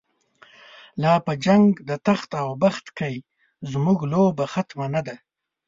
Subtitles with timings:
[1.01, 3.15] لاپه جنګ دتخت اوبخت کی،
[3.71, 5.15] زموږ لوبه ختمه نه ده